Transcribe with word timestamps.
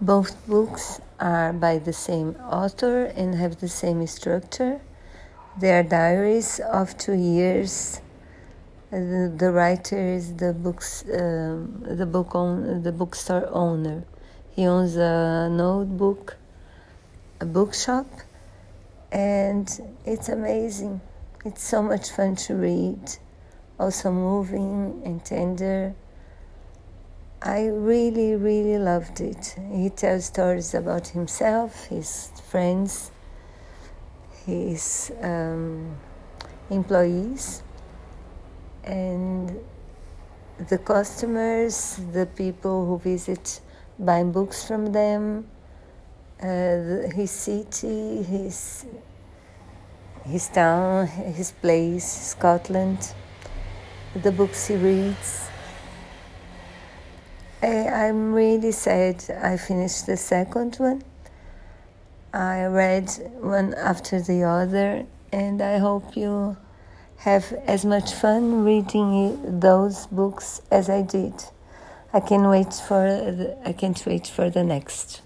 Both 0.00 0.46
books 0.46 1.00
are 1.18 1.52
by 1.52 1.78
the 1.78 1.92
same 1.92 2.36
author 2.36 3.06
and 3.16 3.34
have 3.34 3.58
the 3.58 3.66
same 3.66 4.06
structure. 4.06 4.80
They 5.58 5.72
are 5.72 5.82
diaries 5.82 6.60
of 6.60 6.96
two 6.96 7.14
years. 7.14 8.00
The, 8.92 9.34
the 9.36 9.50
writer 9.50 9.98
is 9.98 10.36
the 10.36 10.52
books, 10.52 11.02
um, 11.12 11.82
the 11.82 12.06
book 12.06 12.36
on 12.36 12.84
the 12.84 12.92
bookstore 12.92 13.48
owner. 13.50 14.04
He 14.54 14.66
owns 14.66 14.94
a 14.94 15.48
notebook, 15.50 16.36
a 17.40 17.44
bookshop, 17.44 18.06
and 19.10 19.68
it's 20.06 20.28
amazing. 20.28 21.00
It's 21.44 21.64
so 21.64 21.82
much 21.82 22.12
fun 22.12 22.36
to 22.46 22.54
read, 22.54 23.18
also 23.80 24.12
moving 24.12 25.02
and 25.04 25.24
tender. 25.24 25.96
I 27.42 27.66
really, 27.66 28.34
really 28.34 28.78
loved 28.78 29.20
it. 29.20 29.54
He 29.72 29.90
tells 29.90 30.24
stories 30.24 30.74
about 30.74 31.08
himself, 31.08 31.84
his 31.84 32.32
friends, 32.50 33.12
his 34.44 35.12
um, 35.22 35.96
employees, 36.68 37.62
and 38.82 39.56
the 40.68 40.78
customers, 40.78 42.00
the 42.12 42.26
people 42.26 42.86
who 42.86 42.98
visit 42.98 43.60
buying 44.00 44.32
books 44.32 44.66
from 44.66 44.90
them, 44.90 45.46
uh, 46.42 47.08
his 47.14 47.30
city, 47.30 48.22
his 48.24 48.84
his 50.24 50.48
town, 50.48 51.06
his 51.06 51.52
place, 51.52 52.04
Scotland, 52.04 53.14
the 54.22 54.32
books 54.32 54.66
he 54.66 54.74
reads 54.74 55.47
Eh, 57.60 57.90
I'm 57.90 58.34
really 58.34 58.70
sad 58.70 59.24
I 59.42 59.56
finished 59.56 60.06
the 60.06 60.16
second 60.16 60.76
one. 60.76 61.02
I 62.32 62.66
read 62.66 63.10
one 63.40 63.74
after 63.74 64.20
the 64.20 64.44
other, 64.44 65.04
and 65.32 65.60
I 65.60 65.78
hope 65.78 66.16
you 66.16 66.56
have 67.16 67.52
as 67.66 67.84
much 67.84 68.12
fun 68.12 68.64
reading 68.64 69.58
those 69.58 70.06
books 70.06 70.62
as 70.70 70.88
I 70.88 71.02
did. 71.02 71.34
I 72.12 72.20
can 72.20 72.48
wait 72.48 72.72
for 72.74 73.02
the, 73.02 73.58
I 73.64 73.72
can't 73.72 74.06
wait 74.06 74.28
for 74.28 74.48
the 74.50 74.62
next. 74.62 75.20